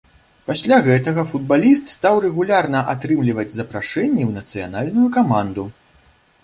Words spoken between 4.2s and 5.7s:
ў нацыянальную каманду.